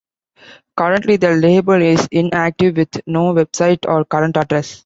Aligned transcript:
Currently 0.77 1.17
the 1.17 1.33
label 1.35 1.79
is 1.79 2.07
inactive 2.11 2.75
with 2.77 2.89
no 3.05 3.35
website 3.35 3.87
or 3.87 4.03
current 4.03 4.35
address. 4.35 4.79